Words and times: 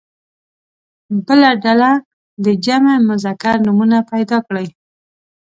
بله 1.25 1.49
ډله 1.63 1.91
دې 2.43 2.53
جمع 2.65 2.95
مذکر 3.09 3.55
نومونه 3.65 3.97
پیدا 4.11 4.37
کړي. 4.47 4.67